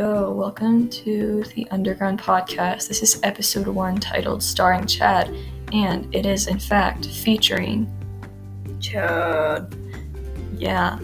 Yo, 0.00 0.32
welcome 0.32 0.88
to 0.88 1.44
the 1.54 1.68
Underground 1.70 2.18
Podcast. 2.18 2.88
This 2.88 3.02
is 3.02 3.20
episode 3.22 3.66
one 3.66 4.00
titled 4.00 4.42
Starring 4.42 4.86
Chad, 4.86 5.28
and 5.74 6.08
it 6.14 6.24
is 6.24 6.46
in 6.46 6.58
fact 6.58 7.04
featuring 7.04 7.86
Chad. 8.80 9.76
Yeah. 10.56 10.98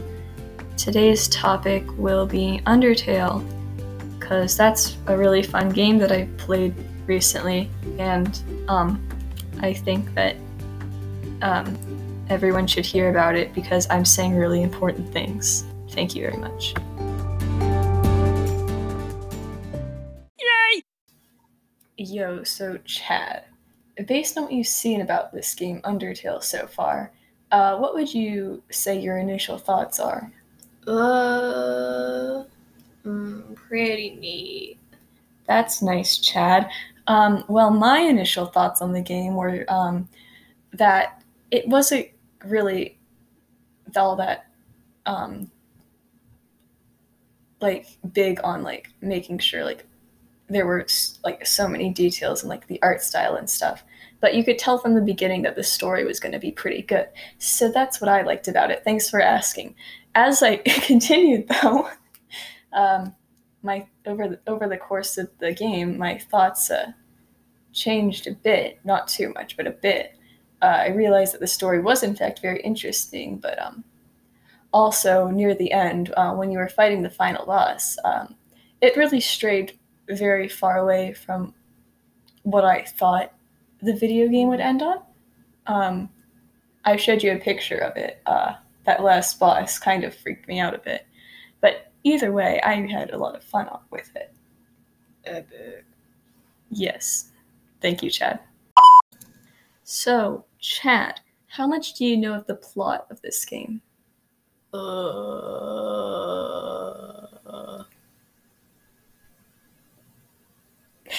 Today's 0.78 1.28
topic 1.28 1.84
will 1.98 2.24
be 2.24 2.62
Undertale, 2.64 3.44
because 4.18 4.56
that's 4.56 4.96
a 5.08 5.14
really 5.14 5.42
fun 5.42 5.68
game 5.68 5.98
that 5.98 6.10
I 6.10 6.26
played 6.38 6.74
recently, 7.06 7.68
and 7.98 8.42
um, 8.66 9.06
I 9.60 9.74
think 9.74 10.14
that 10.14 10.36
um, 11.42 11.76
everyone 12.30 12.66
should 12.66 12.86
hear 12.86 13.10
about 13.10 13.36
it 13.36 13.52
because 13.52 13.86
I'm 13.90 14.06
saying 14.06 14.36
really 14.36 14.62
important 14.62 15.12
things. 15.12 15.66
Thank 15.90 16.16
you 16.16 16.22
very 16.22 16.38
much. 16.38 16.74
Yo, 21.98 22.42
so 22.44 22.76
Chad, 22.84 23.44
based 24.06 24.36
on 24.36 24.44
what 24.44 24.52
you've 24.52 24.66
seen 24.66 25.00
about 25.00 25.32
this 25.32 25.54
game, 25.54 25.80
Undertale, 25.82 26.42
so 26.42 26.66
far, 26.66 27.10
uh, 27.52 27.78
what 27.78 27.94
would 27.94 28.12
you 28.12 28.62
say 28.70 29.00
your 29.00 29.16
initial 29.18 29.56
thoughts 29.56 29.98
are? 29.98 30.30
Uh, 30.86 32.44
mm, 33.04 33.54
pretty 33.54 34.16
neat. 34.16 34.78
That's 35.46 35.80
nice, 35.80 36.18
Chad. 36.18 36.68
Um, 37.06 37.44
well, 37.48 37.70
my 37.70 38.00
initial 38.00 38.46
thoughts 38.46 38.82
on 38.82 38.92
the 38.92 39.00
game 39.00 39.34
were 39.34 39.64
um, 39.68 40.08
that 40.72 41.22
it 41.50 41.66
wasn't 41.68 42.08
really 42.44 42.98
all 43.96 44.16
that 44.16 44.46
um, 45.06 45.50
like 47.60 47.86
big 48.12 48.40
on 48.44 48.62
like 48.62 48.88
making 49.00 49.38
sure 49.38 49.64
like 49.64 49.85
there 50.48 50.66
were 50.66 50.86
like 51.24 51.46
so 51.46 51.66
many 51.66 51.90
details 51.90 52.42
and 52.42 52.50
like 52.50 52.66
the 52.66 52.80
art 52.82 53.02
style 53.02 53.34
and 53.36 53.50
stuff 53.50 53.84
but 54.20 54.34
you 54.34 54.44
could 54.44 54.58
tell 54.58 54.78
from 54.78 54.94
the 54.94 55.00
beginning 55.00 55.42
that 55.42 55.56
the 55.56 55.62
story 55.62 56.04
was 56.04 56.20
going 56.20 56.32
to 56.32 56.38
be 56.38 56.50
pretty 56.50 56.82
good. 56.82 57.08
So 57.38 57.70
that's 57.70 58.00
what 58.00 58.08
i 58.08 58.22
liked 58.22 58.48
about 58.48 58.70
it. 58.70 58.82
Thanks 58.84 59.10
for 59.10 59.20
asking. 59.20 59.74
As 60.14 60.42
i 60.42 60.56
continued 60.86 61.48
though 61.48 61.90
um, 62.72 63.14
my 63.62 63.86
over 64.06 64.28
the, 64.28 64.40
over 64.46 64.68
the 64.68 64.76
course 64.76 65.18
of 65.18 65.28
the 65.38 65.52
game 65.52 65.98
my 65.98 66.18
thoughts 66.18 66.70
uh, 66.70 66.92
changed 67.72 68.26
a 68.26 68.32
bit 68.32 68.80
not 68.84 69.08
too 69.08 69.32
much 69.34 69.56
but 69.56 69.66
a 69.66 69.70
bit. 69.70 70.12
Uh, 70.62 70.78
i 70.86 70.88
realized 70.88 71.34
that 71.34 71.40
the 71.40 71.46
story 71.46 71.80
was 71.80 72.02
in 72.02 72.16
fact 72.16 72.40
very 72.40 72.60
interesting 72.62 73.36
but 73.36 73.60
um, 73.62 73.84
also 74.72 75.28
near 75.28 75.54
the 75.54 75.70
end 75.72 76.12
uh, 76.16 76.32
when 76.32 76.50
you 76.50 76.58
were 76.58 76.68
fighting 76.68 77.02
the 77.02 77.10
final 77.10 77.44
boss 77.44 77.98
um, 78.04 78.34
it 78.80 78.96
really 78.96 79.20
strayed 79.20 79.78
very 80.08 80.48
far 80.48 80.78
away 80.78 81.12
from 81.12 81.54
what 82.42 82.64
I 82.64 82.82
thought 82.82 83.32
the 83.82 83.94
video 83.94 84.28
game 84.28 84.48
would 84.48 84.60
end 84.60 84.82
on. 84.82 84.98
Um, 85.66 86.08
I 86.84 86.96
showed 86.96 87.22
you 87.22 87.32
a 87.32 87.38
picture 87.38 87.78
of 87.78 87.96
it. 87.96 88.22
Uh, 88.26 88.54
that 88.84 89.02
last 89.02 89.38
boss 89.40 89.78
kind 89.78 90.04
of 90.04 90.14
freaked 90.14 90.46
me 90.48 90.60
out 90.60 90.74
a 90.74 90.78
bit. 90.78 91.06
But 91.60 91.90
either 92.04 92.32
way, 92.32 92.60
I 92.62 92.74
had 92.86 93.10
a 93.10 93.18
lot 93.18 93.34
of 93.34 93.42
fun 93.42 93.68
with 93.90 94.08
it. 94.14 94.32
Epic. 95.24 95.84
Yes. 96.70 97.32
Thank 97.80 98.02
you, 98.02 98.10
Chad. 98.10 98.38
So, 99.82 100.44
Chad, 100.60 101.20
how 101.48 101.66
much 101.66 101.94
do 101.94 102.04
you 102.04 102.16
know 102.16 102.34
of 102.34 102.46
the 102.46 102.54
plot 102.54 103.06
of 103.10 103.20
this 103.22 103.44
game? 103.44 103.80
Uh, 104.72 104.78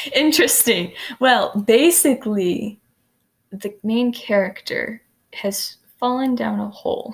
Interesting. 0.16 0.94
Well, 1.20 1.58
basically, 1.66 2.80
the 3.52 3.74
main 3.84 4.12
character 4.12 5.02
has 5.34 5.78
fallen 6.00 6.36
down 6.36 6.60
a 6.60 6.70
hole 6.70 7.14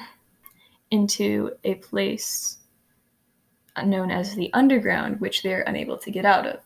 into 0.91 1.51
a 1.63 1.75
place 1.75 2.57
known 3.83 4.11
as 4.11 4.35
the 4.35 4.51
underground, 4.53 5.19
which 5.19 5.41
they're 5.41 5.63
unable 5.63 5.97
to 5.97 6.11
get 6.11 6.25
out 6.25 6.45
of. 6.45 6.59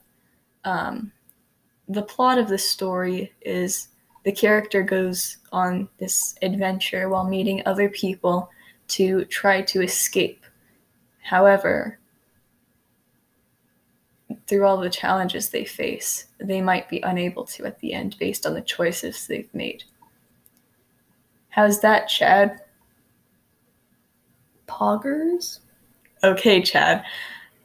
Um, 0.65 1.11
the 1.87 2.01
plot 2.01 2.37
of 2.37 2.49
the 2.49 2.57
story 2.57 3.31
is 3.41 3.89
the 4.23 4.31
character 4.31 4.83
goes 4.83 5.37
on 5.53 5.87
this 5.99 6.35
adventure 6.41 7.07
while 7.07 7.23
meeting 7.23 7.61
other 7.65 7.87
people 7.89 8.49
to 8.89 9.23
try 9.25 9.61
to 9.61 9.81
escape. 9.81 10.43
However, 11.21 11.99
through 14.47 14.65
all 14.65 14.77
the 14.77 14.89
challenges 14.89 15.49
they 15.49 15.65
face, 15.65 16.27
they 16.39 16.61
might 16.61 16.89
be 16.89 17.01
unable 17.01 17.45
to 17.45 17.65
at 17.65 17.79
the 17.79 17.93
end 17.93 18.15
based 18.19 18.45
on 18.45 18.53
the 18.53 18.61
choices 18.61 19.27
they've 19.27 19.53
made. 19.53 19.83
How's 21.49 21.81
that, 21.81 22.07
Chad? 22.07 22.61
Poggers? 24.67 25.59
Okay, 26.23 26.61
Chad. 26.61 27.03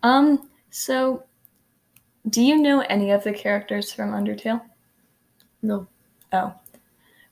Um, 0.02 0.48
so 0.70 1.24
do 2.30 2.42
you 2.42 2.58
know 2.58 2.80
any 2.80 3.10
of 3.10 3.24
the 3.24 3.32
characters 3.32 3.92
from 3.92 4.12
Undertale? 4.12 4.62
No. 5.62 5.86
Oh. 6.32 6.54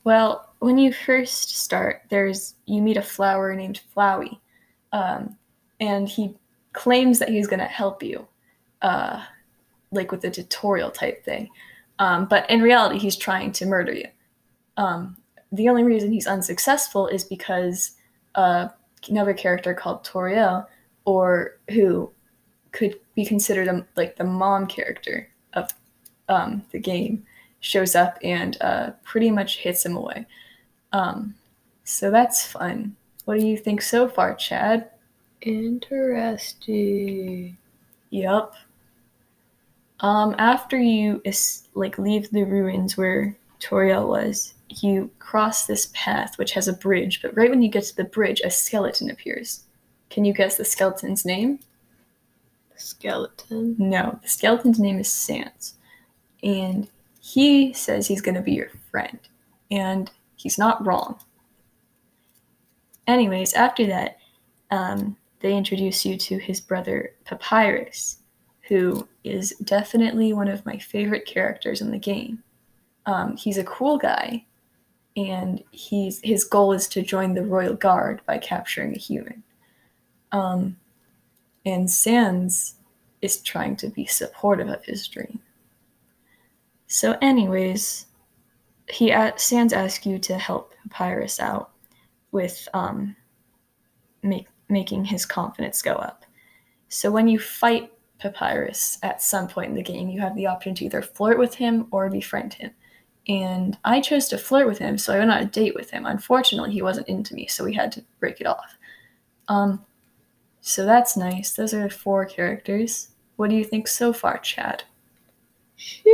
Well, 0.04 0.52
when 0.60 0.78
you 0.78 0.92
first 0.92 1.56
start, 1.56 2.02
there's 2.10 2.54
you 2.66 2.82
meet 2.82 2.96
a 2.96 3.02
flower 3.02 3.54
named 3.54 3.80
Flowey. 3.94 4.38
Um, 4.92 5.36
and 5.80 6.08
he 6.08 6.36
claims 6.72 7.18
that 7.18 7.28
he's 7.28 7.46
gonna 7.46 7.64
help 7.64 8.02
you. 8.02 8.26
Uh, 8.82 9.22
like 9.92 10.12
with 10.12 10.24
a 10.24 10.30
tutorial 10.30 10.90
type 10.90 11.24
thing. 11.24 11.50
Um, 11.98 12.26
but 12.26 12.48
in 12.50 12.62
reality, 12.62 12.98
he's 12.98 13.16
trying 13.16 13.52
to 13.52 13.66
murder 13.66 13.92
you. 13.92 14.06
Um, 14.76 15.16
the 15.52 15.68
only 15.68 15.82
reason 15.82 16.12
he's 16.12 16.26
unsuccessful 16.26 17.08
is 17.08 17.24
because 17.24 17.92
uh, 18.34 18.68
another 19.08 19.34
character 19.34 19.74
called 19.74 20.04
Toriel, 20.04 20.66
or 21.04 21.58
who 21.70 22.10
could 22.72 22.98
be 23.14 23.24
considered 23.24 23.68
a, 23.68 23.86
like 23.96 24.16
the 24.16 24.24
mom 24.24 24.66
character 24.66 25.28
of 25.54 25.70
um, 26.28 26.62
the 26.70 26.78
game, 26.78 27.26
shows 27.60 27.94
up 27.94 28.18
and 28.22 28.56
uh, 28.60 28.90
pretty 29.04 29.30
much 29.30 29.58
hits 29.58 29.84
him 29.84 29.96
away. 29.96 30.26
Um, 30.92 31.34
so 31.84 32.10
that's 32.10 32.46
fun. 32.46 32.96
What 33.24 33.38
do 33.38 33.46
you 33.46 33.56
think 33.56 33.82
so 33.82 34.08
far, 34.08 34.34
Chad? 34.34 34.90
Interesting. 35.42 36.56
Yep. 38.10 38.54
Um, 40.02 40.34
after 40.38 40.78
you 40.78 41.20
is, 41.24 41.68
like 41.74 41.98
leave 41.98 42.30
the 42.30 42.44
ruins 42.44 42.96
where 42.96 43.36
Toriel 43.60 44.08
was, 44.08 44.54
you 44.68 45.10
cross 45.18 45.66
this 45.66 45.90
path 45.92 46.38
which 46.38 46.52
has 46.52 46.68
a 46.68 46.72
bridge. 46.72 47.20
But 47.22 47.36
right 47.36 47.50
when 47.50 47.62
you 47.62 47.68
get 47.68 47.84
to 47.84 47.96
the 47.96 48.04
bridge, 48.04 48.40
a 48.44 48.50
skeleton 48.50 49.10
appears. 49.10 49.64
Can 50.08 50.24
you 50.24 50.32
guess 50.32 50.56
the 50.56 50.64
skeleton's 50.64 51.24
name? 51.24 51.60
Skeleton. 52.76 53.76
No, 53.78 54.18
the 54.22 54.28
skeleton's 54.28 54.78
name 54.78 54.98
is 54.98 55.12
Sans, 55.12 55.74
and 56.42 56.88
he 57.20 57.74
says 57.74 58.06
he's 58.06 58.22
going 58.22 58.34
to 58.34 58.40
be 58.40 58.52
your 58.52 58.70
friend, 58.90 59.18
and 59.70 60.10
he's 60.36 60.56
not 60.56 60.84
wrong. 60.84 61.20
Anyways, 63.06 63.52
after 63.52 63.86
that, 63.86 64.16
um, 64.70 65.16
they 65.40 65.54
introduce 65.54 66.06
you 66.06 66.16
to 66.16 66.38
his 66.38 66.60
brother 66.60 67.12
Papyrus, 67.26 68.19
who 68.70 69.06
is 69.24 69.50
definitely 69.64 70.32
one 70.32 70.46
of 70.46 70.64
my 70.64 70.78
favorite 70.78 71.26
characters 71.26 71.80
in 71.80 71.90
the 71.90 71.98
game. 71.98 72.40
Um, 73.04 73.36
he's 73.36 73.58
a 73.58 73.64
cool 73.64 73.98
guy, 73.98 74.46
and 75.16 75.62
he's 75.72 76.20
his 76.22 76.44
goal 76.44 76.72
is 76.72 76.86
to 76.88 77.02
join 77.02 77.34
the 77.34 77.44
royal 77.44 77.74
guard 77.74 78.20
by 78.26 78.38
capturing 78.38 78.94
a 78.94 78.98
human. 78.98 79.42
Um, 80.30 80.76
and 81.66 81.90
Sans 81.90 82.76
is 83.20 83.42
trying 83.42 83.74
to 83.76 83.88
be 83.88 84.06
supportive 84.06 84.68
of 84.68 84.84
his 84.84 85.08
dream. 85.08 85.40
So, 86.86 87.18
anyways, 87.20 88.06
he 88.88 89.12
Sans 89.36 89.72
asks 89.72 90.06
you 90.06 90.20
to 90.20 90.38
help 90.38 90.74
Papyrus 90.90 91.40
out 91.40 91.72
with 92.30 92.68
um, 92.72 93.16
make, 94.22 94.46
making 94.68 95.06
his 95.06 95.26
confidence 95.26 95.82
go 95.82 95.94
up. 95.94 96.24
So 96.88 97.10
when 97.10 97.26
you 97.26 97.40
fight 97.40 97.92
Papyrus 98.20 98.98
at 99.02 99.22
some 99.22 99.48
point 99.48 99.70
in 99.70 99.74
the 99.74 99.82
game, 99.82 100.08
you 100.08 100.20
have 100.20 100.36
the 100.36 100.46
option 100.46 100.74
to 100.76 100.84
either 100.84 101.02
flirt 101.02 101.38
with 101.38 101.54
him 101.54 101.88
or 101.90 102.08
befriend 102.10 102.54
him. 102.54 102.70
And 103.28 103.76
I 103.84 104.00
chose 104.00 104.28
to 104.28 104.38
flirt 104.38 104.66
with 104.66 104.78
him, 104.78 104.96
so 104.98 105.14
I 105.14 105.18
went 105.18 105.30
on 105.30 105.42
a 105.42 105.46
date 105.46 105.74
with 105.74 105.90
him. 105.90 106.06
Unfortunately, 106.06 106.72
he 106.72 106.82
wasn't 106.82 107.08
into 107.08 107.34
me, 107.34 107.46
so 107.46 107.64
we 107.64 107.74
had 107.74 107.92
to 107.92 108.04
break 108.18 108.40
it 108.40 108.46
off. 108.46 108.78
Um, 109.48 109.84
so 110.60 110.84
that's 110.86 111.16
nice. 111.16 111.52
Those 111.52 111.74
are 111.74 111.88
four 111.88 112.24
characters. 112.24 113.08
What 113.36 113.50
do 113.50 113.56
you 113.56 113.64
think 113.64 113.88
so 113.88 114.12
far, 114.12 114.38
Chad? 114.38 114.84
Sheesh. 115.78 116.10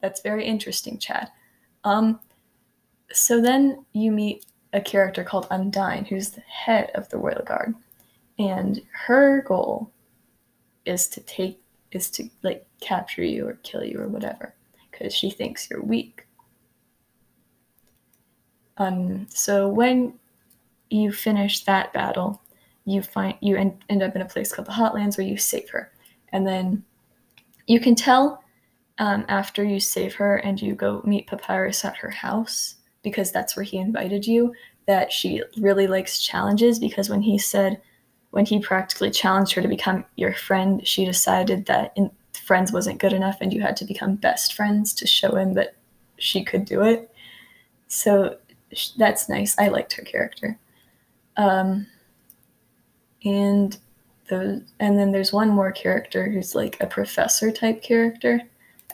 That's 0.00 0.20
very 0.22 0.44
interesting, 0.44 0.98
Chad. 0.98 1.30
Um, 1.84 2.20
so 3.12 3.40
then 3.40 3.84
you 3.92 4.10
meet 4.10 4.46
a 4.72 4.80
character 4.80 5.22
called 5.22 5.48
Undyne, 5.50 6.06
who's 6.06 6.30
the 6.30 6.40
head 6.40 6.90
of 6.94 7.08
the 7.08 7.18
Royal 7.18 7.44
Guard 7.44 7.74
and 8.38 8.80
her 8.92 9.42
goal 9.42 9.90
is 10.84 11.08
to 11.08 11.20
take 11.20 11.60
is 11.92 12.10
to 12.10 12.28
like 12.42 12.66
capture 12.80 13.24
you 13.24 13.46
or 13.46 13.54
kill 13.62 13.84
you 13.84 13.98
or 14.00 14.08
whatever 14.08 14.54
because 14.90 15.14
she 15.14 15.30
thinks 15.30 15.70
you're 15.70 15.82
weak. 15.82 16.26
Um, 18.76 19.26
so 19.30 19.68
when 19.68 20.14
you 20.90 21.12
finish 21.12 21.64
that 21.64 21.92
battle, 21.92 22.42
you 22.84 23.02
find 23.02 23.36
you 23.40 23.56
end, 23.56 23.84
end 23.88 24.02
up 24.02 24.16
in 24.16 24.22
a 24.22 24.26
place 24.26 24.52
called 24.52 24.66
the 24.66 24.72
Hotlands 24.72 25.16
where 25.16 25.26
you 25.26 25.36
save 25.36 25.70
her, 25.70 25.92
and 26.32 26.46
then 26.46 26.84
you 27.66 27.80
can 27.80 27.94
tell 27.94 28.42
um, 28.98 29.24
after 29.28 29.64
you 29.64 29.80
save 29.80 30.14
her 30.14 30.36
and 30.36 30.60
you 30.60 30.74
go 30.74 31.00
meet 31.04 31.26
Papyrus 31.26 31.84
at 31.84 31.96
her 31.96 32.10
house 32.10 32.76
because 33.02 33.32
that's 33.32 33.56
where 33.56 33.64
he 33.64 33.78
invited 33.78 34.26
you 34.26 34.52
that 34.86 35.12
she 35.12 35.42
really 35.56 35.86
likes 35.86 36.20
challenges 36.22 36.78
because 36.78 37.08
when 37.08 37.22
he 37.22 37.38
said 37.38 37.80
when 38.34 38.44
he 38.44 38.58
practically 38.58 39.12
challenged 39.12 39.52
her 39.52 39.62
to 39.62 39.68
become 39.68 40.04
your 40.16 40.34
friend 40.34 40.84
she 40.84 41.04
decided 41.04 41.66
that 41.66 41.92
in, 41.94 42.10
friends 42.44 42.72
wasn't 42.72 42.98
good 42.98 43.12
enough 43.12 43.38
and 43.40 43.52
you 43.52 43.60
had 43.60 43.76
to 43.76 43.84
become 43.84 44.16
best 44.16 44.54
friends 44.54 44.92
to 44.92 45.06
show 45.06 45.36
him 45.36 45.54
that 45.54 45.76
she 46.18 46.42
could 46.42 46.64
do 46.64 46.82
it. 46.82 47.14
So 47.86 48.36
that's 48.98 49.28
nice. 49.28 49.56
I 49.56 49.68
liked 49.68 49.92
her 49.92 50.02
character. 50.02 50.58
Um, 51.36 51.86
and 53.24 53.78
the 54.26 54.64
and 54.80 54.98
then 54.98 55.12
there's 55.12 55.32
one 55.32 55.50
more 55.50 55.70
character 55.70 56.28
who's 56.28 56.56
like 56.56 56.76
a 56.80 56.86
professor 56.86 57.52
type 57.52 57.84
character. 57.84 58.40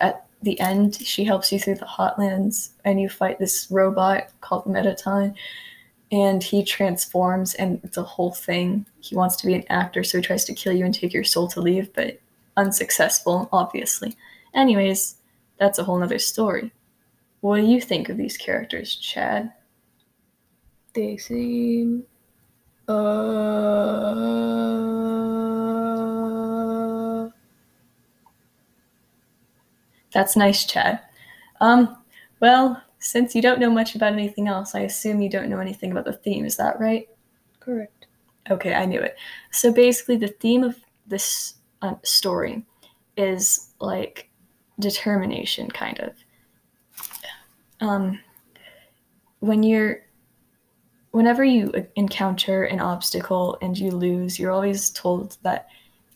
At 0.03 0.27
the 0.43 0.61
end 0.61 0.97
she 0.97 1.25
helps 1.25 1.51
you 1.51 1.59
through 1.59 1.77
the 1.77 1.87
hotlands 1.87 2.73
and 2.85 3.01
you 3.01 3.09
fight 3.09 3.39
this 3.39 3.69
robot 3.71 4.29
called 4.43 4.67
mettaton 4.67 5.35
and 6.13 6.43
he 6.43 6.65
transforms 6.65 7.55
and 7.55 7.81
it's 7.85 7.97
a 7.97 8.03
whole 8.03 8.33
thing 8.33 8.87
he 9.01 9.15
wants 9.17 9.37
to 9.37 9.47
be 9.47 9.55
an 9.55 9.65
actor 9.69 10.03
so 10.03 10.19
he 10.19 10.23
tries 10.23 10.45
to 10.45 10.55
kill 10.55 10.73
you 10.73 10.85
and 10.85 10.95
take 10.95 11.13
your 11.13 11.25
soul 11.25 11.47
to 11.49 11.61
leave 11.61 11.93
but 11.95 12.21
unsuccessful 12.57 13.49
obviously 13.53 14.17
anyways 14.55 15.17
that's 15.59 15.79
a 15.79 15.85
whole 15.85 15.99
nother 15.99 16.19
story 16.19 16.73
what 17.41 17.57
do 17.57 17.67
you 17.67 17.81
think 17.81 18.09
of 18.09 18.17
these 18.17 18.37
characters 18.37 18.97
chad 18.97 19.53
They 20.95 21.17
seem. 21.17 22.05
Uh. 22.89 24.31
That's 30.13 30.37
nice, 30.37 30.65
Chad. 30.65 31.01
Um, 31.61 31.97
well, 32.41 32.83
since 33.01 33.35
you 33.35 33.43
don't 33.43 33.59
know 33.59 33.71
much 33.71 33.95
about 33.95 34.13
anything 34.13 34.47
else, 34.47 34.75
I 34.75 34.81
assume 34.81 35.21
you 35.21 35.31
don't 35.31 35.49
know 35.49 35.59
anything 35.59 35.91
about 35.91 36.05
the 36.05 36.13
theme. 36.13 36.45
Is 36.45 36.57
that 36.59 36.79
right? 36.79 37.09
Correct. 37.59 38.07
Okay, 38.51 38.75
I 38.75 38.85
knew 38.85 39.01
it. 39.01 39.17
So 39.51 39.73
basically, 39.73 40.17
the 40.17 40.29
theme 40.29 40.63
of 40.63 40.77
this 41.07 41.55
um, 41.83 41.99
story 42.03 42.65
is 43.17 43.71
like 43.81 44.31
determination, 44.79 45.71
kind 45.71 45.99
of. 46.01 46.15
Um, 47.81 48.21
when 49.41 49.63
you're, 49.63 50.03
whenever 51.13 51.43
you 51.43 51.73
encounter 51.97 52.65
an 52.65 52.81
obstacle 52.81 53.57
and 53.63 53.79
you 53.79 53.91
lose, 53.91 54.39
you're 54.39 54.53
always 54.53 54.91
told 54.91 55.39
that 55.43 55.69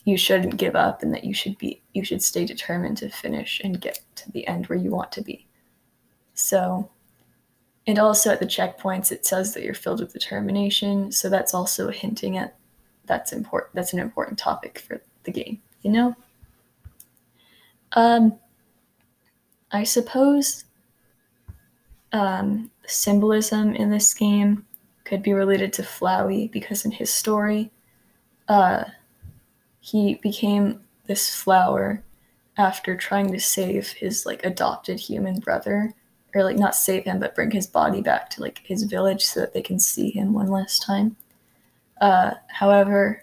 you 0.04 0.18
shouldn't 0.18 0.58
give 0.58 0.76
up 0.76 1.02
and 1.02 1.14
that 1.14 1.24
you 1.24 1.32
should 1.32 1.56
be 1.56 1.82
you 1.94 2.04
should 2.04 2.22
stay 2.22 2.44
determined 2.44 2.98
to 2.98 3.08
finish 3.08 3.62
and 3.64 3.80
get 3.80 4.00
to 4.16 4.30
the 4.32 4.46
end 4.46 4.66
where 4.66 4.78
you 4.78 4.90
want 4.90 5.10
to 5.12 5.22
be 5.22 5.46
so 6.34 6.90
and 7.86 7.98
also 7.98 8.30
at 8.30 8.40
the 8.40 8.46
checkpoints 8.46 9.12
it 9.12 9.24
says 9.24 9.54
that 9.54 9.62
you're 9.62 9.74
filled 9.74 10.00
with 10.00 10.12
determination 10.12 11.10
so 11.12 11.28
that's 11.28 11.54
also 11.54 11.90
hinting 11.90 12.36
at 12.36 12.56
that's 13.06 13.32
important 13.32 13.74
that's 13.74 13.92
an 13.92 13.98
important 13.98 14.38
topic 14.38 14.78
for 14.78 15.00
the 15.24 15.32
game 15.32 15.60
you 15.82 15.90
know? 15.90 16.14
Um 17.92 18.38
i 19.70 19.84
suppose 19.84 20.64
um 22.12 22.70
symbolism 22.86 23.74
in 23.74 23.90
this 23.90 24.12
game 24.14 24.64
could 25.04 25.22
be 25.22 25.32
related 25.32 25.72
to 25.72 25.82
flowey 25.82 26.50
because 26.50 26.84
in 26.84 26.90
his 26.90 27.10
story 27.10 27.70
uh 28.48 28.84
he 29.80 30.14
became 30.16 30.80
this 31.06 31.34
flower 31.34 32.02
after 32.56 32.96
trying 32.96 33.30
to 33.32 33.40
save 33.40 33.88
his 33.88 34.24
like 34.24 34.44
adopted 34.44 34.98
human 34.98 35.38
brother 35.40 35.92
or 36.34 36.42
like 36.42 36.56
not 36.56 36.74
save 36.74 37.04
him 37.04 37.18
but 37.20 37.34
bring 37.34 37.50
his 37.50 37.66
body 37.66 38.00
back 38.00 38.28
to 38.30 38.40
like 38.40 38.60
his 38.64 38.82
village 38.84 39.24
so 39.24 39.40
that 39.40 39.52
they 39.54 39.62
can 39.62 39.78
see 39.78 40.10
him 40.10 40.32
one 40.32 40.48
last 40.48 40.82
time 40.82 41.16
uh, 42.00 42.32
however 42.48 43.22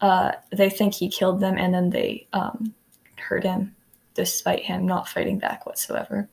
uh, 0.00 0.32
they 0.50 0.68
think 0.68 0.94
he 0.94 1.08
killed 1.08 1.40
them 1.40 1.56
and 1.56 1.72
then 1.72 1.90
they 1.90 2.26
um, 2.32 2.74
hurt 3.16 3.44
him 3.44 3.74
despite 4.14 4.64
him 4.64 4.84
not 4.84 5.08
fighting 5.08 5.38
back 5.38 5.64
whatsoever 5.64 6.28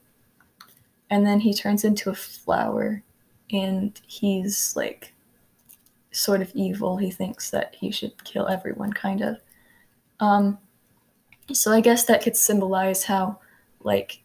and 1.09 1.25
then 1.25 1.39
he 1.39 1.53
turns 1.53 1.83
into 1.83 2.09
a 2.09 2.15
flower 2.15 3.01
and 3.51 3.99
he's 4.05 4.75
like 4.75 5.13
sort 6.11 6.41
of 6.41 6.51
evil. 6.53 6.97
He 6.97 7.11
thinks 7.11 7.49
that 7.51 7.75
he 7.75 7.91
should 7.91 8.23
kill 8.23 8.47
everyone, 8.47 8.93
kind 8.93 9.21
of. 9.21 9.37
Um, 10.19 10.57
so 11.51 11.71
I 11.71 11.81
guess 11.81 12.05
that 12.05 12.21
could 12.21 12.37
symbolize 12.37 13.03
how, 13.03 13.39
like, 13.81 14.21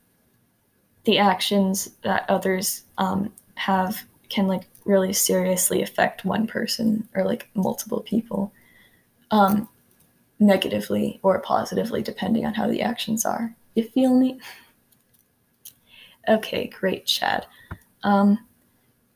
the 1.05 1.19
actions 1.19 1.91
that 2.03 2.25
others 2.29 2.83
um, 2.99 3.33
have 3.56 4.05
can 4.29 4.47
like 4.47 4.62
really 4.85 5.12
seriously 5.12 5.83
affect 5.83 6.25
one 6.25 6.47
person 6.47 7.09
or 7.15 7.25
like 7.25 7.49
multiple 7.55 8.01
people 8.01 8.53
um, 9.31 9.69
negatively 10.39 11.21
or 11.23 11.41
positively 11.41 12.03
depending 12.03 12.45
on 12.45 12.55
how 12.55 12.67
the 12.67 12.83
actions 12.83 13.25
are 13.25 13.55
you 13.75 13.85
feel 13.85 14.19
me 14.19 14.39
okay 16.29 16.67
great 16.67 17.07
chad 17.07 17.47
um, 18.03 18.39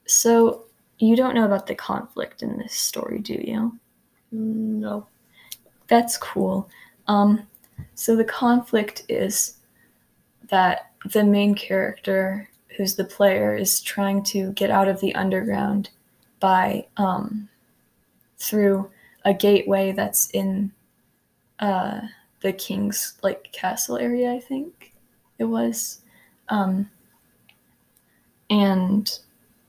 so 0.06 0.64
you 0.98 1.14
don't 1.14 1.34
know 1.34 1.44
about 1.44 1.66
the 1.66 1.74
conflict 1.74 2.42
in 2.42 2.58
this 2.58 2.74
story, 2.74 3.20
do 3.20 3.34
you? 3.34 3.78
No. 4.32 5.06
That's 5.86 6.16
cool. 6.16 6.68
Um, 7.06 7.46
so 7.94 8.16
the 8.16 8.24
conflict 8.24 9.04
is 9.08 9.58
that 10.48 10.87
the 11.04 11.24
main 11.24 11.54
character, 11.54 12.48
who's 12.76 12.96
the 12.96 13.04
player, 13.04 13.54
is 13.54 13.80
trying 13.80 14.22
to 14.24 14.52
get 14.52 14.70
out 14.70 14.88
of 14.88 15.00
the 15.00 15.14
underground 15.14 15.90
by 16.40 16.86
um, 16.96 17.48
through 18.38 18.90
a 19.24 19.34
gateway 19.34 19.92
that's 19.92 20.30
in 20.30 20.72
uh, 21.58 22.00
the 22.40 22.52
king's 22.52 23.14
like 23.22 23.52
castle 23.52 23.96
area. 23.96 24.32
I 24.32 24.40
think 24.40 24.94
it 25.38 25.44
was, 25.44 26.02
um, 26.48 26.90
and 28.50 29.18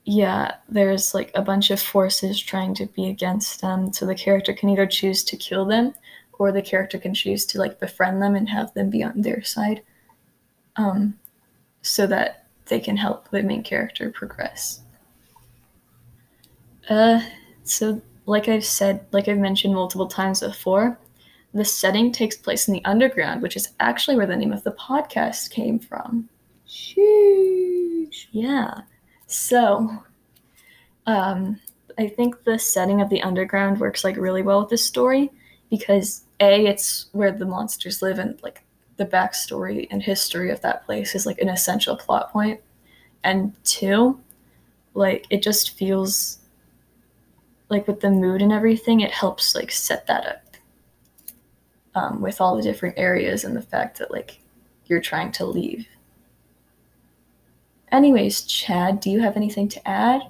yeah, 0.04 0.56
there's 0.68 1.14
like 1.14 1.30
a 1.34 1.42
bunch 1.42 1.70
of 1.70 1.80
forces 1.80 2.40
trying 2.40 2.74
to 2.74 2.86
be 2.86 3.08
against 3.08 3.60
them. 3.60 3.92
So 3.92 4.06
the 4.06 4.14
character 4.14 4.52
can 4.52 4.68
either 4.68 4.86
choose 4.86 5.22
to 5.24 5.36
kill 5.36 5.64
them 5.64 5.94
or 6.38 6.50
the 6.50 6.62
character 6.62 6.98
can 6.98 7.14
choose 7.14 7.44
to 7.46 7.58
like 7.58 7.78
befriend 7.78 8.22
them 8.22 8.34
and 8.34 8.48
have 8.48 8.72
them 8.74 8.90
be 8.90 9.02
on 9.02 9.20
their 9.20 9.42
side. 9.42 9.82
Um, 10.76 11.18
so 11.82 12.06
that 12.06 12.46
they 12.66 12.80
can 12.80 12.96
help 12.96 13.30
the 13.30 13.42
main 13.42 13.62
character 13.62 14.10
progress. 14.10 14.80
Uh, 16.88 17.20
so 17.64 18.00
like 18.26 18.48
I've 18.48 18.64
said, 18.64 19.06
like 19.12 19.28
I've 19.28 19.38
mentioned 19.38 19.74
multiple 19.74 20.06
times 20.06 20.40
before, 20.40 20.98
the 21.52 21.64
setting 21.64 22.12
takes 22.12 22.36
place 22.36 22.68
in 22.68 22.74
the 22.74 22.84
underground, 22.84 23.42
which 23.42 23.56
is 23.56 23.72
actually 23.80 24.16
where 24.16 24.26
the 24.26 24.36
name 24.36 24.52
of 24.52 24.62
the 24.62 24.72
podcast 24.72 25.50
came 25.50 25.78
from. 25.78 26.28
Sheesh. 26.68 28.26
Yeah. 28.30 28.82
So, 29.26 29.90
um, 31.06 31.60
I 31.98 32.08
think 32.08 32.44
the 32.44 32.58
setting 32.58 33.00
of 33.00 33.10
the 33.10 33.22
underground 33.22 33.80
works 33.80 34.04
like 34.04 34.16
really 34.16 34.42
well 34.42 34.60
with 34.60 34.70
this 34.70 34.84
story 34.84 35.30
because 35.70 36.24
a 36.38 36.66
it's 36.66 37.06
where 37.12 37.32
the 37.32 37.46
monsters 37.46 38.00
live 38.00 38.18
and 38.18 38.40
like 38.42 38.62
the 39.00 39.06
backstory 39.06 39.88
and 39.90 40.02
history 40.02 40.50
of 40.50 40.60
that 40.60 40.84
place 40.84 41.14
is 41.14 41.26
like 41.26 41.40
an 41.40 41.48
essential 41.48 41.96
plot 41.96 42.30
point, 42.30 42.60
and 43.24 43.52
two, 43.64 44.20
like 44.94 45.26
it 45.30 45.42
just 45.42 45.76
feels 45.76 46.38
like 47.68 47.88
with 47.88 48.00
the 48.00 48.10
mood 48.10 48.42
and 48.42 48.52
everything, 48.52 49.00
it 49.00 49.10
helps 49.10 49.54
like 49.54 49.72
set 49.72 50.06
that 50.06 50.26
up 50.26 50.56
um, 51.94 52.20
with 52.20 52.40
all 52.40 52.56
the 52.56 52.62
different 52.62 52.98
areas 52.98 53.44
and 53.44 53.56
the 53.56 53.62
fact 53.62 53.98
that 53.98 54.10
like 54.10 54.40
you're 54.86 55.00
trying 55.00 55.32
to 55.32 55.46
leave 55.46 55.86
Anyways, 57.92 58.42
Chad, 58.42 59.00
do 59.00 59.10
you 59.10 59.20
have 59.20 59.36
anything 59.36 59.68
to 59.68 59.88
add? 59.88 60.22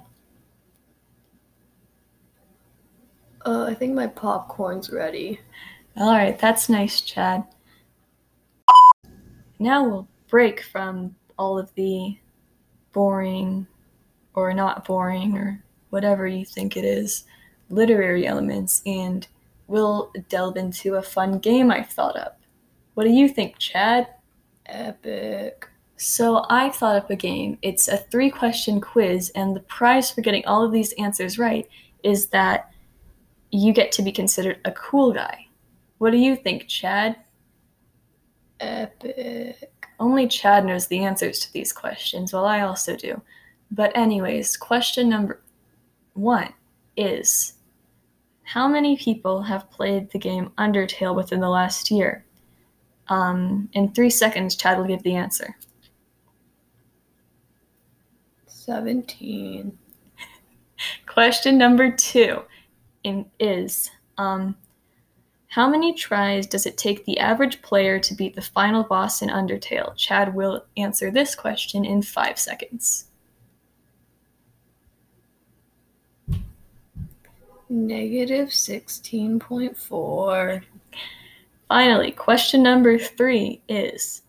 Uh, 3.45 3.65
I 3.65 3.73
think 3.73 3.93
my 3.93 4.07
popcorn's 4.07 4.89
ready. 4.89 5.39
All 5.97 6.11
right, 6.11 6.37
that's 6.37 6.69
nice, 6.69 7.01
Chad. 7.01 7.43
Now 9.61 9.87
we'll 9.87 10.07
break 10.27 10.63
from 10.63 11.15
all 11.37 11.59
of 11.59 11.71
the 11.75 12.17
boring 12.93 13.67
or 14.33 14.55
not 14.55 14.85
boring 14.85 15.37
or 15.37 15.63
whatever 15.91 16.25
you 16.25 16.43
think 16.43 16.75
it 16.75 16.83
is 16.83 17.25
literary 17.69 18.25
elements 18.25 18.81
and 18.87 19.27
we'll 19.67 20.11
delve 20.29 20.57
into 20.57 20.95
a 20.95 21.01
fun 21.03 21.37
game 21.37 21.69
I've 21.69 21.91
thought 21.91 22.17
up. 22.17 22.41
What 22.95 23.03
do 23.03 23.11
you 23.11 23.29
think, 23.29 23.59
Chad? 23.59 24.07
Epic. 24.65 25.69
So 25.95 26.43
I've 26.49 26.75
thought 26.75 26.95
up 26.95 27.11
a 27.11 27.15
game. 27.15 27.59
It's 27.61 27.87
a 27.87 27.97
three 27.97 28.31
question 28.31 28.81
quiz, 28.81 29.29
and 29.35 29.55
the 29.55 29.59
prize 29.61 30.09
for 30.09 30.21
getting 30.21 30.43
all 30.47 30.65
of 30.65 30.71
these 30.71 30.93
answers 30.93 31.37
right 31.37 31.69
is 32.03 32.27
that 32.29 32.71
you 33.51 33.73
get 33.73 33.91
to 33.91 34.01
be 34.01 34.11
considered 34.11 34.59
a 34.65 34.71
cool 34.71 35.13
guy. 35.13 35.45
What 35.99 36.09
do 36.09 36.17
you 36.17 36.35
think, 36.35 36.67
Chad? 36.67 37.17
Epic. 38.61 39.71
Only 39.99 40.27
Chad 40.27 40.65
knows 40.65 40.87
the 40.87 41.03
answers 41.03 41.39
to 41.39 41.53
these 41.53 41.73
questions, 41.73 42.31
while 42.31 42.45
I 42.45 42.61
also 42.61 42.95
do. 42.95 43.21
But, 43.71 43.95
anyways, 43.95 44.55
question 44.57 45.09
number 45.09 45.41
one 46.13 46.53
is 46.95 47.53
How 48.43 48.67
many 48.67 48.97
people 48.97 49.41
have 49.41 49.69
played 49.71 50.11
the 50.11 50.19
game 50.19 50.51
Undertale 50.57 51.15
within 51.15 51.39
the 51.39 51.49
last 51.49 51.91
year? 51.91 52.25
Um, 53.07 53.69
in 53.73 53.91
three 53.91 54.09
seconds, 54.09 54.55
Chad 54.55 54.77
will 54.77 54.85
give 54.85 55.03
the 55.03 55.15
answer. 55.15 55.55
17. 58.45 59.77
Question 61.05 61.57
number 61.57 61.91
two 61.91 62.43
in, 63.03 63.25
is 63.39 63.91
um, 64.17 64.55
How 65.51 65.67
many 65.67 65.93
tries 65.93 66.47
does 66.47 66.65
it 66.65 66.77
take 66.77 67.03
the 67.03 67.19
average 67.19 67.61
player 67.61 67.99
to 67.99 68.15
beat 68.15 68.35
the 68.35 68.41
final 68.41 68.83
boss 68.83 69.21
in 69.21 69.27
Undertale? 69.27 69.93
Chad 69.97 70.33
will 70.33 70.63
answer 70.77 71.11
this 71.11 71.35
question 71.35 71.83
in 71.83 72.03
five 72.03 72.39
seconds. 72.39 73.07
Negative 77.67 78.47
16.4. 78.47 80.61
Finally, 81.67 82.11
question 82.11 82.63
number 82.63 82.97
three 82.97 83.61
is 83.67 84.21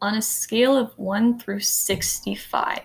On 0.00 0.14
a 0.14 0.22
scale 0.22 0.76
of 0.76 0.96
1 0.96 1.40
through 1.40 1.58
65, 1.58 2.78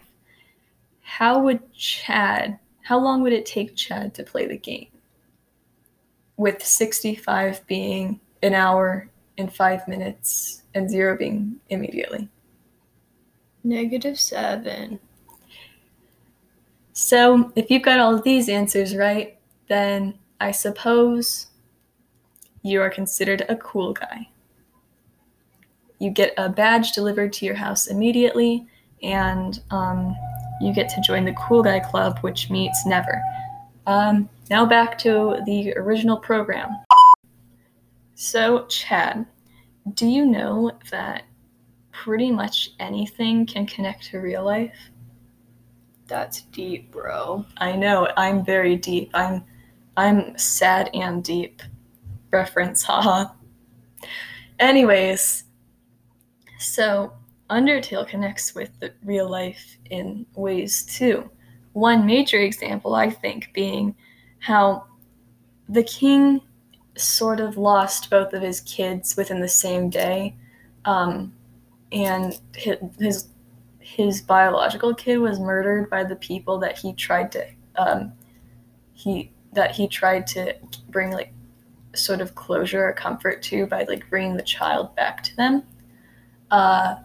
how 1.02 1.44
would 1.44 1.72
Chad, 1.72 2.58
how 2.82 2.98
long 2.98 3.22
would 3.22 3.34
it 3.34 3.46
take 3.46 3.76
Chad 3.76 4.16
to 4.16 4.24
play 4.24 4.48
the 4.48 4.58
game? 4.58 4.88
With 6.40 6.66
65 6.66 7.68
being 7.68 8.22
an 8.42 8.54
hour 8.54 9.10
and 9.38 9.54
five 9.54 9.86
minutes, 9.88 10.64
and 10.74 10.90
zero 10.90 11.18
being 11.18 11.58
immediately. 11.70 12.30
Negative 13.64 14.18
7. 14.18 15.00
So, 16.94 17.52
if 17.56 17.70
you've 17.70 17.84
got 17.84 18.00
all 18.00 18.16
of 18.16 18.24
these 18.24 18.48
answers 18.48 18.96
right, 18.96 19.38
then 19.68 20.18
I 20.40 20.52
suppose 20.52 21.48
you 22.62 22.82
are 22.82 22.90
considered 22.90 23.46
a 23.50 23.56
cool 23.58 23.94
guy. 23.94 24.30
You 26.00 26.10
get 26.10 26.34
a 26.38 26.48
badge 26.50 26.94
delivered 26.94 27.34
to 27.34 27.46
your 27.46 27.56
house 27.56 27.88
immediately, 27.88 28.66
and 29.04 29.62
um, 29.72 30.16
you 30.62 30.74
get 30.74 30.90
to 30.90 31.02
join 31.02 31.26
the 31.26 31.34
Cool 31.34 31.64
Guy 31.64 31.80
Club, 31.80 32.20
which 32.20 32.50
meets 32.50 32.86
never. 32.86 33.22
Um, 33.88 34.30
now 34.50 34.66
back 34.66 34.98
to 35.00 35.42
the 35.46 35.74
original 35.76 36.18
program. 36.18 36.70
So, 38.16 38.66
Chad, 38.66 39.26
do 39.94 40.08
you 40.08 40.26
know 40.26 40.72
that 40.92 41.24
pretty 41.92 42.32
much 42.32 42.72
anything 42.80 43.46
can 43.46 43.66
connect 43.66 44.04
to 44.06 44.20
real 44.20 44.44
life? 44.44 44.76
That's 46.08 46.42
deep, 46.42 46.92
bro. 46.92 47.46
I 47.58 47.76
know, 47.76 48.10
I'm 48.18 48.44
very 48.44 48.76
deep. 48.76 49.12
I'm 49.14 49.44
I'm 49.96 50.38
sad 50.38 50.90
and 50.94 51.24
deep. 51.24 51.62
Reference, 52.32 52.84
haha. 52.84 53.32
Anyways, 54.60 55.44
so 56.58 57.14
Undertale 57.50 58.08
connects 58.08 58.56
with 58.56 58.78
the 58.80 58.94
real 59.04 59.30
life 59.30 59.78
in 59.90 60.26
ways 60.36 60.86
too. 60.86 61.30
One 61.74 62.06
major 62.06 62.40
example, 62.40 62.96
I 62.96 63.10
think, 63.10 63.50
being 63.54 63.96
how 64.40 64.86
the 65.68 65.84
king 65.84 66.42
sort 66.98 67.40
of 67.40 67.58
lost 67.58 68.10
both 68.10 68.34
of 68.34 68.42
his 68.42 68.62
kids 68.62 69.16
within 69.16 69.40
the 69.40 69.50
same 69.50 69.90
day, 69.90 70.36
um, 70.86 71.34
and 71.92 72.40
his, 72.56 73.28
his 73.80 74.22
biological 74.22 74.94
kid 74.94 75.18
was 75.18 75.40
murdered 75.40 75.90
by 75.90 76.04
the 76.04 76.16
people 76.16 76.58
that 76.60 76.78
he 76.78 76.94
tried 76.94 77.32
to 77.32 77.46
um, 77.76 78.12
he 78.94 79.32
that 79.54 79.72
he 79.72 79.88
tried 79.88 80.28
to 80.28 80.56
bring 80.90 81.12
like 81.12 81.34
sort 81.96 82.22
of 82.22 82.36
closure 82.36 82.86
or 82.86 82.94
comfort 82.94 83.42
to 83.42 83.66
by 83.66 83.84
like 83.84 84.08
bringing 84.10 84.38
the 84.38 84.44
child 84.44 84.96
back 84.96 85.24
to 85.24 85.36
them. 85.36 85.64
Uh, 86.52 86.96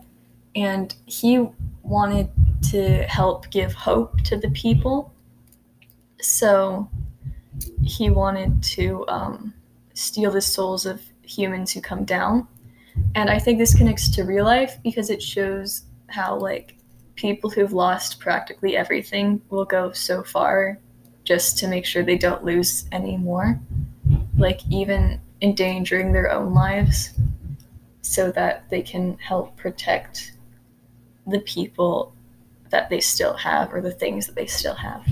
and 0.55 0.95
he 1.07 1.47
wanted 1.83 2.29
to 2.71 3.03
help 3.05 3.49
give 3.51 3.73
hope 3.73 4.21
to 4.23 4.37
the 4.37 4.51
people. 4.51 5.13
So 6.21 6.89
he 7.83 8.11
wanted 8.11 8.63
to 8.63 9.07
um, 9.09 9.55
steal 9.95 10.31
the 10.31 10.41
souls 10.41 10.87
of 10.87 11.03
humans 11.23 11.73
who 11.73 11.81
come 11.81 12.05
down. 12.05 12.47
And 13.15 13.29
I 13.29 13.39
think 13.39 13.59
this 13.59 13.75
connects 13.75 14.09
to 14.15 14.25
real 14.25 14.45
life 14.45 14.79
because 14.83 15.11
it 15.11 15.23
shows 15.23 15.83
how, 16.09 16.37
like, 16.37 16.77
people 17.17 17.51
who've 17.51 17.73
lost 17.73 18.21
practically 18.21 18.77
everything 18.77 19.41
will 19.51 19.65
go 19.65 19.93
so 19.93 20.23
far 20.23 20.79
just 21.25 21.59
to 21.59 21.69
make 21.69 21.85
sure 21.85 22.03
they 22.03 22.19
don't 22.19 22.45
lose 22.45 22.87
any 22.93 23.17
more. 23.17 23.61
Like, 24.37 24.61
even 24.71 25.21
endangering 25.41 26.13
their 26.13 26.31
own 26.31 26.55
lives 26.55 27.15
so 28.03 28.31
that 28.33 28.69
they 28.71 28.83
can 28.83 29.19
help 29.19 29.57
protect 29.57 30.33
the 31.27 31.41
people 31.41 32.15
that 32.71 32.91
they 32.91 33.01
still 33.01 33.35
have 33.35 33.73
or 33.73 33.81
the 33.81 33.91
things 33.91 34.27
that 34.27 34.35
they 34.35 34.47
still 34.47 34.75
have. 34.75 35.07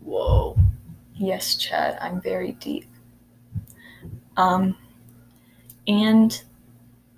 Whoa. 0.00 0.58
Yes, 1.18 1.56
Chad, 1.56 1.98
I'm 2.00 2.20
very 2.20 2.52
deep. 2.52 2.86
Um, 4.36 4.76
and 5.88 6.40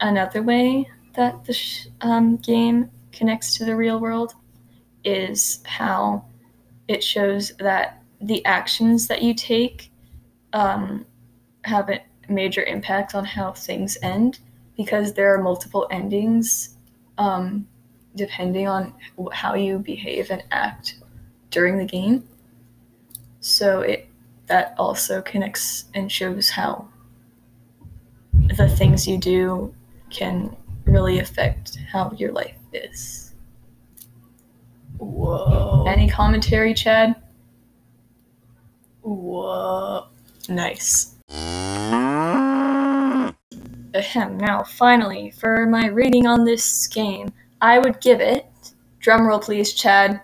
another 0.00 0.42
way 0.42 0.88
that 1.14 1.44
the 1.44 1.52
sh- 1.52 1.88
um, 2.00 2.38
game 2.38 2.90
connects 3.12 3.58
to 3.58 3.66
the 3.66 3.76
real 3.76 4.00
world 4.00 4.32
is 5.04 5.62
how 5.66 6.24
it 6.88 7.04
shows 7.04 7.52
that 7.58 8.02
the 8.22 8.42
actions 8.46 9.06
that 9.08 9.20
you 9.20 9.34
take 9.34 9.92
um, 10.54 11.04
have 11.64 11.90
a 11.90 12.00
major 12.30 12.62
impact 12.62 13.14
on 13.14 13.24
how 13.24 13.52
things 13.52 13.98
end 14.02 14.38
because 14.78 15.12
there 15.12 15.34
are 15.34 15.42
multiple 15.42 15.86
endings 15.90 16.76
um, 17.18 17.68
depending 18.16 18.66
on 18.66 18.94
how 19.30 19.54
you 19.54 19.78
behave 19.78 20.30
and 20.30 20.42
act 20.52 21.00
during 21.50 21.76
the 21.76 21.84
game. 21.84 22.26
So 23.40 23.80
it 23.80 24.06
that 24.46 24.74
also 24.78 25.22
connects 25.22 25.84
and 25.94 26.10
shows 26.10 26.50
how 26.50 26.88
the 28.32 28.68
things 28.68 29.06
you 29.06 29.16
do 29.16 29.74
can 30.10 30.56
really 30.84 31.20
affect 31.20 31.78
how 31.92 32.12
your 32.16 32.32
life 32.32 32.56
is. 32.72 33.32
Whoa. 34.98 35.84
Any 35.86 36.08
commentary, 36.10 36.74
Chad? 36.74 37.14
Whoa. 39.02 40.06
Nice. 40.48 41.14
Ahem. 43.94 44.36
Now, 44.36 44.62
finally, 44.64 45.30
for 45.30 45.66
my 45.66 45.86
rating 45.86 46.26
on 46.26 46.44
this 46.44 46.86
game, 46.88 47.32
I 47.60 47.78
would 47.78 48.00
give 48.00 48.20
it. 48.20 48.46
Drumroll, 49.00 49.42
please, 49.42 49.72
Chad. 49.72 50.20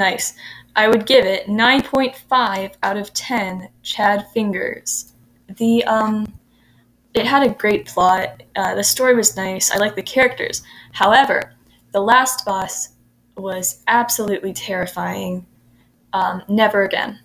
Nice. 0.00 0.32
I 0.76 0.88
would 0.88 1.04
give 1.04 1.26
it 1.26 1.46
9.5 1.46 2.72
out 2.82 2.96
of 2.96 3.12
10 3.12 3.68
Chad 3.82 4.26
fingers. 4.32 5.12
The 5.58 5.84
um 5.84 6.32
it 7.12 7.26
had 7.26 7.42
a 7.42 7.52
great 7.52 7.84
plot. 7.86 8.42
Uh, 8.56 8.74
the 8.74 8.84
story 8.84 9.14
was 9.14 9.36
nice. 9.36 9.70
I 9.70 9.76
like 9.76 9.96
the 9.96 10.02
characters. 10.02 10.62
However, 10.92 11.52
the 11.92 12.00
last 12.00 12.46
boss 12.46 12.90
was 13.36 13.82
absolutely 13.88 14.54
terrifying. 14.54 15.44
Um, 16.14 16.44
never 16.48 16.84
again. 16.84 17.18